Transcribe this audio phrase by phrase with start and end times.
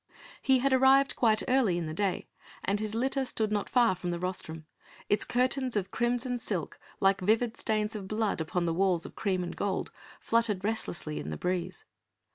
[0.41, 2.27] He had arrived quite early in the day
[2.65, 4.65] and his litter stood not far from the rostrum;
[5.09, 9.43] its curtains of crimson silk, like vivid stains of blood upon the walls of cream
[9.43, 11.85] and gold, fluttered restlessly in the breeze.